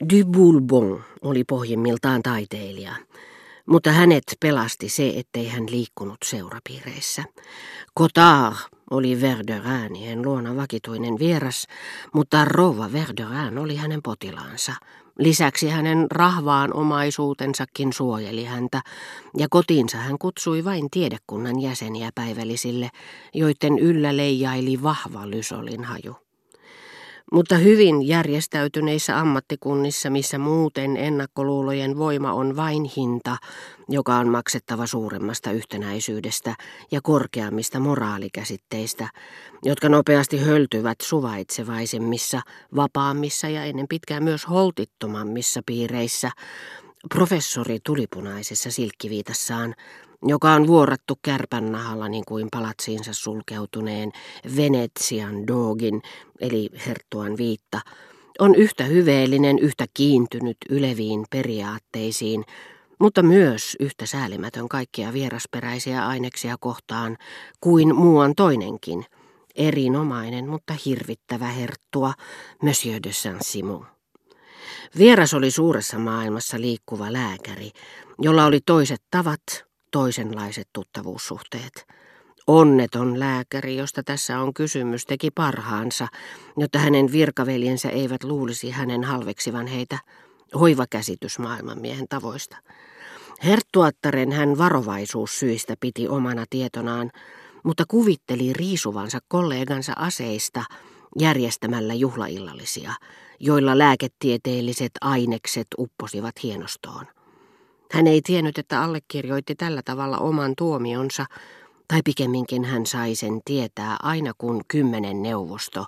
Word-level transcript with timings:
Du 0.00 0.24
Boulbon 0.24 1.02
oli 1.22 1.44
pohjimmiltaan 1.44 2.22
taiteilija, 2.22 2.92
mutta 3.66 3.92
hänet 3.92 4.22
pelasti 4.40 4.88
se, 4.88 5.12
ettei 5.16 5.48
hän 5.48 5.64
liikkunut 5.70 6.16
seurapiireissä. 6.24 7.24
Cotard 7.98 8.54
oli 8.90 9.20
Verderäänien 9.20 10.22
luona 10.22 10.56
vakituinen 10.56 11.18
vieras, 11.18 11.66
mutta 12.14 12.44
rouva 12.44 12.92
Verderään 12.92 13.58
oli 13.58 13.76
hänen 13.76 14.02
potilaansa. 14.02 14.72
Lisäksi 15.18 15.68
hänen 15.68 16.06
rahvaan 16.10 16.74
omaisuutensakin 16.74 17.92
suojeli 17.92 18.44
häntä, 18.44 18.80
ja 19.36 19.46
kotiinsa 19.50 19.98
hän 19.98 20.18
kutsui 20.18 20.64
vain 20.64 20.90
tiedekunnan 20.90 21.60
jäseniä 21.60 22.10
päivällisille, 22.14 22.90
joiden 23.34 23.78
yllä 23.78 24.16
leijaili 24.16 24.82
vahva 24.82 25.30
lysolin 25.30 25.84
haju. 25.84 26.29
Mutta 27.32 27.56
hyvin 27.56 28.08
järjestäytyneissä 28.08 29.18
ammattikunnissa, 29.20 30.10
missä 30.10 30.38
muuten 30.38 30.96
ennakkoluulojen 30.96 31.98
voima 31.98 32.32
on 32.32 32.56
vain 32.56 32.90
hinta, 32.96 33.36
joka 33.88 34.16
on 34.16 34.28
maksettava 34.28 34.86
suuremmasta 34.86 35.50
yhtenäisyydestä 35.50 36.54
ja 36.90 37.00
korkeammista 37.02 37.80
moraalikäsitteistä, 37.80 39.08
jotka 39.62 39.88
nopeasti 39.88 40.38
höltyvät 40.38 40.98
suvaitsevaisemmissa, 41.02 42.40
vapaammissa 42.76 43.48
ja 43.48 43.64
ennen 43.64 43.88
pitkään 43.88 44.24
myös 44.24 44.48
holtittomammissa 44.48 45.60
piireissä, 45.66 46.30
professori 47.14 47.78
tulipunaisessa 47.84 48.70
silkkiviitassaan 48.70 49.74
joka 50.22 50.52
on 50.52 50.66
vuorattu 50.66 51.18
kärpännahalla 51.22 52.08
niin 52.08 52.24
kuin 52.28 52.48
palatsiinsa 52.50 53.12
sulkeutuneen 53.12 54.12
Venetsian 54.56 55.46
dogin, 55.46 56.02
eli 56.40 56.70
herttuan 56.86 57.36
viitta, 57.36 57.80
on 58.38 58.54
yhtä 58.54 58.84
hyveellinen, 58.84 59.58
yhtä 59.58 59.86
kiintynyt 59.94 60.56
yleviin 60.70 61.24
periaatteisiin, 61.30 62.44
mutta 62.98 63.22
myös 63.22 63.76
yhtä 63.80 64.06
säälimätön 64.06 64.68
kaikkia 64.68 65.12
vierasperäisiä 65.12 66.06
aineksia 66.06 66.56
kohtaan 66.60 67.16
kuin 67.60 67.96
muuan 67.96 68.34
toinenkin, 68.34 69.04
erinomainen, 69.54 70.48
mutta 70.48 70.74
hirvittävä 70.86 71.46
herttua, 71.46 72.12
Monsieur 72.62 73.00
de 73.02 73.12
Saint-Simon. 73.12 73.86
Vieras 74.98 75.34
oli 75.34 75.50
suuressa 75.50 75.98
maailmassa 75.98 76.60
liikkuva 76.60 77.12
lääkäri, 77.12 77.70
jolla 78.18 78.44
oli 78.44 78.60
toiset 78.66 79.02
tavat, 79.10 79.69
toisenlaiset 79.90 80.68
tuttavuussuhteet. 80.72 81.86
Onneton 82.46 83.18
lääkäri, 83.20 83.76
josta 83.76 84.02
tässä 84.02 84.40
on 84.40 84.54
kysymys, 84.54 85.06
teki 85.06 85.30
parhaansa, 85.30 86.08
jotta 86.56 86.78
hänen 86.78 87.12
virkaveljensä 87.12 87.88
eivät 87.88 88.24
luulisi 88.24 88.70
hänen 88.70 89.04
halveksivan 89.04 89.66
heitä. 89.66 89.98
Hoivakäsitys 90.60 91.38
maailmanmiehen 91.38 92.06
tavoista. 92.08 92.56
Herttuattaren 93.44 94.32
hän 94.32 94.58
varovaisuussyistä 94.58 95.74
piti 95.80 96.08
omana 96.08 96.44
tietonaan, 96.50 97.10
mutta 97.64 97.84
kuvitteli 97.88 98.52
riisuvansa 98.52 99.18
kollegansa 99.28 99.92
aseista 99.96 100.64
järjestämällä 101.18 101.94
juhlaillallisia, 101.94 102.92
joilla 103.40 103.78
lääketieteelliset 103.78 104.92
ainekset 105.00 105.66
upposivat 105.78 106.42
hienostoon. 106.42 107.06
Hän 108.00 108.06
ei 108.06 108.22
tiennyt, 108.22 108.58
että 108.58 108.82
allekirjoitti 108.82 109.54
tällä 109.54 109.82
tavalla 109.84 110.18
oman 110.18 110.54
tuomionsa, 110.58 111.26
tai 111.88 112.00
pikemminkin 112.04 112.64
hän 112.64 112.86
sai 112.86 113.14
sen 113.14 113.40
tietää 113.44 113.96
aina 114.02 114.32
kun 114.38 114.60
kymmenen 114.68 115.22
neuvosto, 115.22 115.86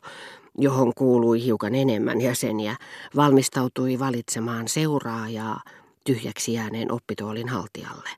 johon 0.59 0.93
kuului 0.95 1.45
hiukan 1.45 1.75
enemmän 1.75 2.21
jäseniä, 2.21 2.77
valmistautui 3.17 3.99
valitsemaan 3.99 4.69
seuraajaa 4.69 5.61
tyhjäksi 6.05 6.53
jääneen 6.53 6.93
oppituolin 6.93 7.49
haltijalle, 7.49 8.09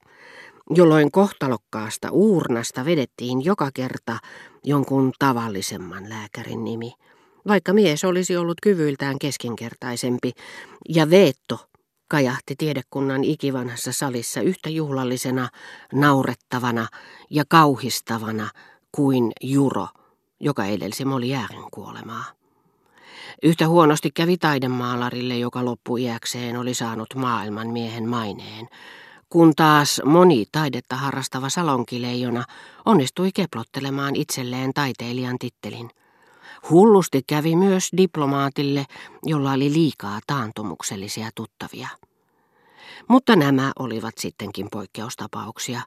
jolloin 0.70 1.11
kohtalokkaasta 1.11 2.11
uurnasta 2.11 2.84
vedettiin 2.84 3.45
joka 3.45 3.70
kerta 3.74 4.19
jonkun 4.64 5.13
tavallisemman 5.19 6.08
lääkärin 6.08 6.64
nimi, 6.64 6.92
vaikka 7.48 7.73
mies 7.73 8.05
olisi 8.05 8.36
ollut 8.36 8.61
kyvyiltään 8.63 9.19
keskinkertaisempi, 9.19 10.33
ja 10.89 11.11
Veetto 11.11 11.73
kajahti 12.09 12.57
tiedekunnan 12.57 13.25
ikivanhassa 13.25 13.92
salissa 13.92 14.41
yhtä 14.41 14.70
juhlallisena, 14.70 15.48
naurettavana 15.92 16.87
ja 17.31 17.45
kauhistavana 17.48 18.51
kuin 18.92 19.33
Juro, 19.41 19.89
joka 20.41 20.64
edelsi 20.64 21.05
Moliären 21.05 21.64
kuolemaa. 21.70 22.25
Yhtä 23.43 23.69
huonosti 23.69 24.11
kävi 24.11 24.37
taidemaalarille, 24.37 25.39
joka 25.39 25.64
loppuiäkseen 25.64 26.57
oli 26.57 26.75
saanut 26.75 27.14
maailman 27.14 27.69
miehen 27.69 28.09
maineen, 28.09 28.69
kun 29.29 29.53
taas 29.57 30.01
moni 30.05 30.45
taidetta 30.53 30.97
harrastava 30.97 31.48
salonkileijona 31.48 32.45
onnistui 32.85 33.31
keplottelemaan 33.35 34.17
itselleen 34.17 34.75
taiteilijan 34.75 35.39
tittelin– 35.39 35.91
Hullusti 36.70 37.23
kävi 37.27 37.57
myös 37.57 37.89
diplomaatille, 37.97 38.85
jolla 39.23 39.52
oli 39.52 39.73
liikaa 39.73 40.19
taantumuksellisia 40.27 41.29
tuttavia. 41.35 41.89
Mutta 43.08 43.36
nämä 43.36 43.73
olivat 43.79 44.19
sittenkin 44.19 44.69
poikkeustapauksia. 44.70 45.80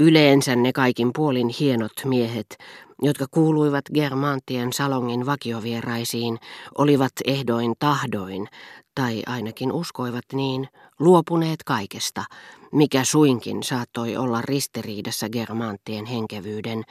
Yleensä 0.00 0.56
ne 0.56 0.72
kaikin 0.72 1.10
puolin 1.14 1.48
hienot 1.48 1.92
miehet, 2.04 2.58
jotka 3.02 3.26
kuuluivat 3.30 3.84
Germantien 3.94 4.72
salongin 4.72 5.26
vakiovieraisiin, 5.26 6.38
olivat 6.78 7.12
ehdoin 7.24 7.74
tahdoin, 7.78 8.48
tai 8.94 9.22
ainakin 9.26 9.72
uskoivat 9.72 10.24
niin, 10.32 10.68
luopuneet 10.98 11.62
kaikesta, 11.64 12.24
mikä 12.72 13.04
suinkin 13.04 13.62
saattoi 13.62 14.16
olla 14.16 14.42
ristiriidassa 14.42 15.28
Germanttien 15.28 16.04
henkevyyden, 16.04 16.82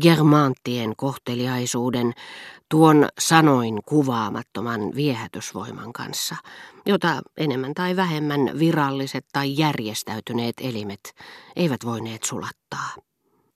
Germanttien 0.00 0.96
kohteliaisuuden, 0.96 2.12
tuon 2.68 3.08
sanoin 3.18 3.78
kuvaamattoman 3.86 4.80
viehätysvoiman 4.94 5.92
kanssa, 5.92 6.36
jota 6.86 7.22
enemmän 7.36 7.74
tai 7.74 7.96
vähemmän 7.96 8.58
viralliset 8.58 9.26
tai 9.32 9.58
järjestäytyneet 9.58 10.54
elimet 10.60 11.14
eivät 11.56 11.84
voineet 11.84 12.22
sulattaa. 12.22 13.09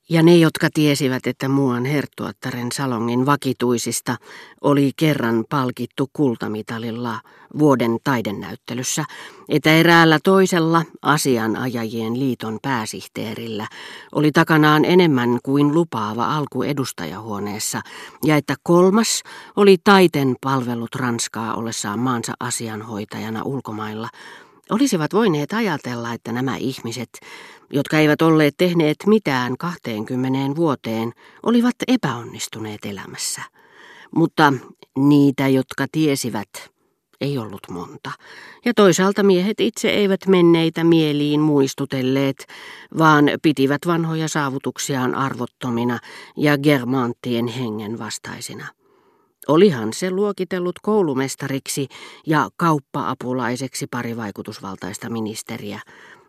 Ja 0.09 0.23
ne, 0.23 0.37
jotka 0.37 0.69
tiesivät, 0.75 1.27
että 1.27 1.49
muuan 1.49 1.85
herttuattaren 1.85 2.73
salongin 2.73 3.27
vakituisista 3.27 4.17
oli 4.61 4.93
kerran 4.97 5.45
palkittu 5.51 6.11
kultamitalilla 6.13 7.21
vuoden 7.59 7.99
taidennäyttelyssä, 8.05 9.05
että 9.49 9.71
eräällä 9.71 10.19
toisella 10.25 10.85
asianajajien 11.03 12.21
liiton 12.21 12.59
pääsihteerillä 12.63 13.67
oli 14.13 14.33
takanaan 14.33 14.85
enemmän 14.85 15.39
kuin 15.43 15.75
lupaava 15.75 16.37
alku 16.37 16.63
edustajahuoneessa, 16.63 17.81
ja 18.25 18.37
että 18.37 18.55
kolmas 18.63 19.23
oli 19.57 19.77
taiten 19.85 20.37
palvellut 20.41 20.95
Ranskaa 20.95 21.55
ollessaan 21.55 21.99
maansa 21.99 22.33
asianhoitajana 22.41 23.43
ulkomailla, 23.43 24.09
olisivat 24.71 25.13
voineet 25.13 25.53
ajatella, 25.53 26.13
että 26.13 26.33
nämä 26.33 26.57
ihmiset, 26.57 27.09
jotka 27.71 27.99
eivät 27.99 28.23
olleet 28.23 28.55
tehneet 28.57 28.97
mitään 29.07 29.57
20 29.59 30.57
vuoteen, 30.57 31.13
olivat 31.43 31.75
epäonnistuneet 31.89 32.85
elämässä. 32.85 33.43
Mutta 34.15 34.53
niitä, 34.99 35.49
jotka 35.49 35.87
tiesivät, 35.93 36.49
ei 37.21 37.39
ollut 37.39 37.61
monta. 37.71 38.11
Ja 38.65 38.75
toisaalta 38.75 39.23
miehet 39.23 39.61
itse 39.61 39.89
eivät 39.91 40.27
menneitä 40.27 40.85
mieliin 40.85 41.41
muistutelleet, 41.41 42.47
vaan 42.99 43.25
pitivät 43.43 43.81
vanhoja 43.87 44.29
saavutuksiaan 44.29 45.15
arvottomina 45.15 45.99
ja 46.37 46.59
germanttien 46.59 47.47
hengen 47.47 47.99
vastaisina. 47.99 48.67
Olihan 49.49 49.93
se 49.93 50.11
luokitellut 50.11 50.79
koulumestariksi 50.83 51.89
ja 52.27 52.49
kauppa-apulaiseksi 52.57 53.87
pari 53.91 54.17
vaikutusvaltaista 54.17 55.11
ministeriä, 55.11 55.81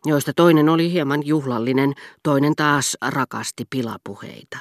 joista 0.05 0.31
toinen 0.35 0.69
oli 0.69 0.91
hieman 0.91 1.25
juhlallinen, 1.25 1.93
toinen 2.23 2.55
taas 2.55 2.97
rakasti 3.07 3.63
pilapuheita. 3.69 4.57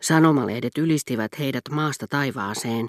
Sanomalehdet 0.00 0.78
ylistivät 0.78 1.38
heidät 1.38 1.62
maasta 1.70 2.06
taivaaseen, 2.06 2.88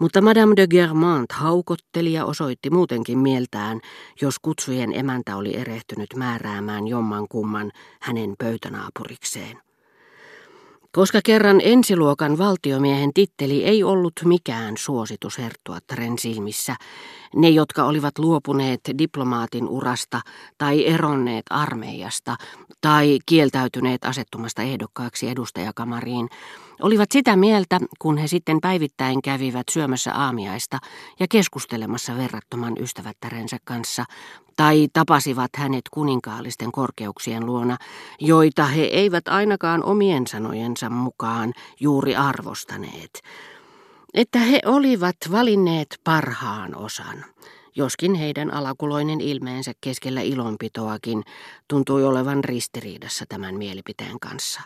mutta 0.00 0.20
Madame 0.20 0.52
de 0.56 0.66
Germant 0.66 1.32
haukotteli 1.32 2.12
ja 2.12 2.24
osoitti 2.24 2.70
muutenkin 2.70 3.18
mieltään, 3.18 3.80
jos 4.20 4.38
kutsujen 4.38 4.92
emäntä 4.92 5.36
oli 5.36 5.56
erehtynyt 5.56 6.08
määräämään 6.16 6.86
jomman 6.86 7.26
kumman 7.28 7.72
hänen 8.00 8.34
pöytänaapurikseen. 8.38 9.58
Koska 10.94 11.20
kerran 11.24 11.60
ensiluokan 11.64 12.38
valtiomiehen 12.38 13.10
titteli 13.14 13.64
ei 13.64 13.84
ollut 13.84 14.12
mikään 14.24 14.76
suositus 14.76 15.38
Herttuattaren 15.38 16.18
silmissä, 16.18 16.76
ne, 17.36 17.48
jotka 17.48 17.84
olivat 17.84 18.18
luopuneet 18.18 18.80
diplomaatin 18.98 19.68
urasta 19.68 20.20
tai 20.58 20.86
eronneet 20.86 21.44
armeijasta 21.50 22.36
tai 22.80 23.18
kieltäytyneet 23.26 24.04
asettumasta 24.04 24.62
ehdokkaaksi 24.62 25.28
edustajakamariin, 25.28 26.28
olivat 26.82 27.12
sitä 27.12 27.36
mieltä, 27.36 27.80
kun 27.98 28.16
he 28.16 28.26
sitten 28.26 28.60
päivittäin 28.60 29.22
kävivät 29.22 29.66
syömässä 29.70 30.14
aamiaista 30.14 30.78
ja 31.20 31.26
keskustelemassa 31.30 32.16
verrattoman 32.16 32.74
ystävättärensä 32.80 33.56
kanssa, 33.64 34.04
tai 34.56 34.88
tapasivat 34.92 35.50
hänet 35.56 35.84
kuninkaallisten 35.90 36.72
korkeuksien 36.72 37.46
luona, 37.46 37.76
joita 38.20 38.66
he 38.66 38.82
eivät 38.82 39.28
ainakaan 39.28 39.84
omien 39.84 40.26
sanojensa 40.26 40.90
mukaan 40.90 41.52
juuri 41.80 42.16
arvostaneet, 42.16 43.22
että 44.14 44.38
he 44.38 44.60
olivat 44.66 45.16
valinneet 45.32 46.00
parhaan 46.04 46.76
osan, 46.76 47.24
joskin 47.76 48.14
heidän 48.14 48.54
alakuloinen 48.54 49.20
ilmeensä 49.20 49.72
keskellä 49.80 50.20
ilonpitoakin 50.20 51.22
tuntui 51.68 52.04
olevan 52.04 52.44
ristiriidassa 52.44 53.24
tämän 53.28 53.54
mielipiteen 53.54 54.20
kanssa. 54.20 54.60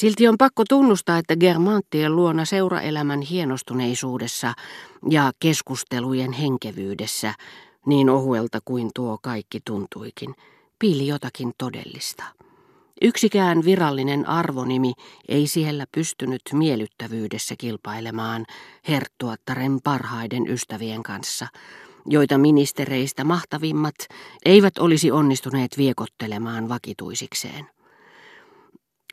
Silti 0.00 0.28
on 0.28 0.38
pakko 0.38 0.64
tunnustaa, 0.68 1.18
että 1.18 1.36
Germanttien 1.36 2.16
luona 2.16 2.44
seuraelämän 2.44 3.20
hienostuneisuudessa 3.20 4.52
ja 5.10 5.32
keskustelujen 5.40 6.32
henkevyydessä, 6.32 7.34
niin 7.86 8.10
ohuelta 8.10 8.58
kuin 8.64 8.90
tuo 8.94 9.18
kaikki 9.22 9.60
tuntuikin, 9.66 10.34
piili 10.78 11.06
jotakin 11.06 11.52
todellista. 11.58 12.24
Yksikään 13.02 13.64
virallinen 13.64 14.28
arvonimi 14.28 14.92
ei 15.28 15.46
siellä 15.46 15.84
pystynyt 15.92 16.42
miellyttävyydessä 16.52 17.54
kilpailemaan 17.58 18.46
herttuattaren 18.88 19.78
parhaiden 19.84 20.48
ystävien 20.48 21.02
kanssa, 21.02 21.46
joita 22.06 22.38
ministereistä 22.38 23.24
mahtavimmat 23.24 23.96
eivät 24.44 24.78
olisi 24.78 25.10
onnistuneet 25.10 25.78
viekottelemaan 25.78 26.68
vakituisikseen. 26.68 27.79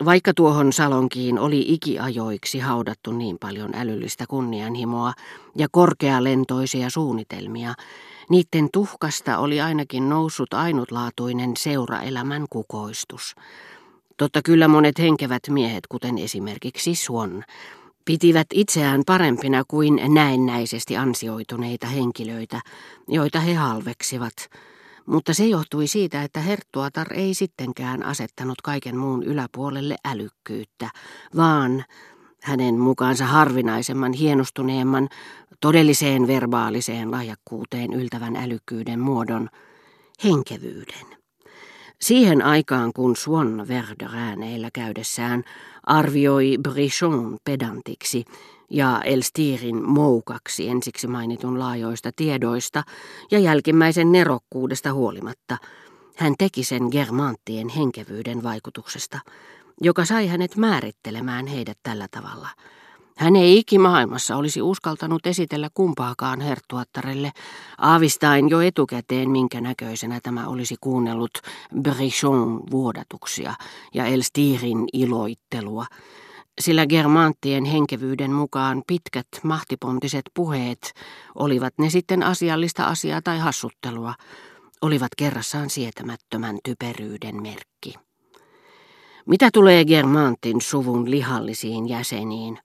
Vaikka 0.06 0.34
tuohon 0.34 0.74
salonkiin 0.74 1.40
oli 1.40 1.66
ikiajoiksi 1.68 2.60
haudattu 2.60 3.12
niin 3.12 3.38
paljon 3.40 3.76
älyllistä 3.76 4.26
kunnianhimoa 4.30 5.14
ja 5.56 5.68
korkealentoisia 5.72 6.90
suunnitelmia, 6.90 7.74
niiden 8.30 8.70
tuhkasta 8.74 9.38
oli 9.38 9.62
ainakin 9.62 10.10
noussut 10.10 10.54
ainutlaatuinen 10.54 11.58
seuraelämän 11.58 12.46
kukoistus. 12.50 13.36
Totta 14.18 14.42
kyllä 14.42 14.68
monet 14.68 15.00
henkevät 15.00 15.44
miehet, 15.50 15.88
kuten 15.88 16.18
esimerkiksi 16.18 16.96
Swan, 16.96 17.44
pitivät 18.06 18.48
itseään 18.54 19.02
parempina 19.06 19.64
kuin 19.68 20.02
näennäisesti 20.14 20.98
ansioituneita 20.98 21.88
henkilöitä, 21.88 22.62
joita 23.08 23.40
he 23.40 23.54
halveksivat– 23.54 24.34
mutta 25.08 25.34
se 25.34 25.46
johtui 25.46 25.88
siitä, 25.88 26.24
että 26.24 26.40
Herttuatar 26.40 27.14
ei 27.14 27.34
sittenkään 27.34 28.04
asettanut 28.04 28.62
kaiken 28.62 28.98
muun 28.98 29.24
yläpuolelle 29.24 29.96
älykkyyttä, 30.06 30.90
vaan 31.36 31.86
hänen 32.44 32.76
mukaansa 32.80 33.26
harvinaisemman, 33.26 34.14
hienostuneemman, 34.14 35.10
todelliseen 35.62 36.28
verbaaliseen 36.28 37.12
lahjakkuuteen 37.12 37.94
yltävän 37.94 38.36
älykkyyden 38.36 39.00
muodon, 39.00 39.50
henkevyyden. 40.24 41.18
Siihen 42.02 42.42
aikaan, 42.42 42.94
kun 42.94 43.16
Swan 43.16 43.68
Verderääneillä 43.68 44.70
käydessään 44.74 45.44
arvioi 45.84 46.58
Brichon 46.64 47.38
pedantiksi 47.44 48.26
ja 48.72 49.02
Elstirin 49.06 49.90
moukaksi 49.90 50.70
ensiksi 50.70 51.08
mainitun 51.08 51.60
laajoista 51.60 52.12
tiedoista 52.16 52.84
ja 53.32 53.40
jälkimmäisen 53.40 54.12
nerokkuudesta 54.12 54.94
huolimatta, 54.94 55.58
hän 56.16 56.34
teki 56.38 56.64
sen 56.64 56.84
germanttien 56.92 57.70
henkevyyden 57.70 58.44
vaikutuksesta, 58.44 59.20
joka 59.82 60.06
sai 60.06 60.28
hänet 60.28 60.56
määrittelemään 60.56 61.48
heidät 61.48 61.78
tällä 61.84 62.08
tavalla– 62.12 62.50
hän 63.18 63.36
ei 63.36 63.58
ikimaailmassa 63.58 64.36
olisi 64.36 64.62
uskaltanut 64.62 65.28
esitellä 65.28 65.70
kumpaakaan 65.74 66.42
herttuattarelle, 66.42 67.32
aavistain 67.78 68.50
jo 68.50 68.62
etukäteen 68.62 69.30
minkä 69.30 69.62
näköisenä 69.62 70.20
tämä 70.24 70.48
olisi 70.48 70.76
kuunnellut 70.82 71.32
Brichon 71.82 72.64
vuodatuksia 72.72 73.54
ja 73.94 74.06
Elstirin 74.06 74.86
iloittelua, 74.94 75.86
sillä 76.60 76.88
germanttien 76.88 77.66
henkevyyden 77.66 78.32
mukaan 78.32 78.84
pitkät 78.88 79.28
mahtipontiset 79.44 80.26
puheet, 80.34 80.94
olivat 81.36 81.74
ne 81.78 81.90
sitten 81.90 82.24
asiallista 82.24 82.84
asiaa 82.86 83.22
tai 83.22 83.40
hassuttelua, 83.40 84.14
olivat 84.82 85.12
kerrassaan 85.18 85.70
sietämättömän 85.70 86.58
typeryyden 86.64 87.42
merkki. 87.42 87.94
Mitä 89.26 89.50
tulee 89.54 89.86
Germantin 89.86 90.62
suvun 90.62 91.12
lihallisiin 91.12 91.90
jäseniin, 91.90 92.60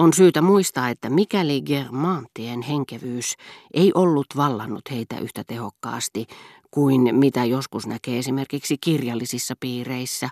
on 0.00 0.12
syytä 0.12 0.42
muistaa, 0.42 0.88
että 0.88 1.10
mikäli 1.10 1.62
germaantien 1.62 2.62
henkevyys 2.62 3.34
ei 3.74 3.92
ollut 3.94 4.26
vallannut 4.36 4.82
heitä 4.90 5.18
yhtä 5.18 5.44
tehokkaasti 5.46 6.26
kuin 6.70 7.14
mitä 7.16 7.44
joskus 7.44 7.86
näkee 7.86 8.18
esimerkiksi 8.18 8.76
kirjallisissa 8.80 9.54
piireissä, 9.60 10.28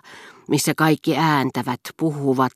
missä 0.47 0.73
kaikki 0.77 1.17
ääntävät, 1.17 1.79
puhuvat 1.97 2.53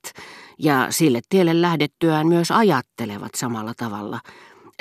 ja 0.59 0.87
sille 0.89 1.21
tielle 1.29 1.61
lähdettyään 1.61 2.27
myös 2.27 2.51
ajattelevat 2.51 3.35
samalla 3.35 3.73
tavalla. 3.77 4.19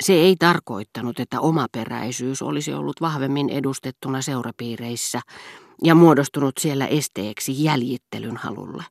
Se 0.03 0.13
ei 0.13 0.35
tarkoittanut, 0.35 1.19
että 1.19 1.39
omaperäisyys 1.39 2.41
olisi 2.41 2.73
ollut 2.73 3.01
vahvemmin 3.01 3.49
edustettuna 3.49 4.21
seurapiireissä 4.21 5.21
ja 5.83 5.95
muodostunut 5.95 6.57
siellä 6.59 6.87
esteeksi 6.87 7.63
jäljittelyn 7.63 8.37
halulle 8.37 8.83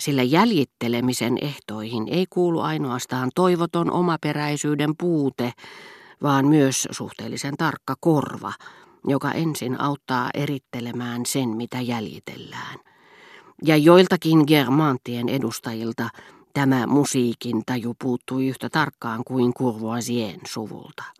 sillä 0.00 0.22
jäljittelemisen 0.22 1.38
ehtoihin 1.40 2.08
ei 2.08 2.26
kuulu 2.30 2.60
ainoastaan 2.60 3.30
toivoton 3.34 3.90
omaperäisyyden 3.90 4.94
puute, 4.98 5.52
vaan 6.22 6.46
myös 6.46 6.88
suhteellisen 6.90 7.56
tarkka 7.56 7.94
korva, 8.00 8.52
joka 9.06 9.32
ensin 9.32 9.80
auttaa 9.80 10.30
erittelemään 10.34 11.26
sen, 11.26 11.48
mitä 11.48 11.80
jäljitellään. 11.80 12.78
Ja 13.64 13.76
joiltakin 13.76 14.44
germantien 14.46 15.28
edustajilta 15.28 16.08
tämä 16.54 16.86
musiikin 16.86 17.62
taju 17.66 17.94
puuttui 18.02 18.46
yhtä 18.46 18.68
tarkkaan 18.68 19.22
kuin 19.26 19.54
Courvoisien 19.54 20.40
suvulta. 20.46 21.02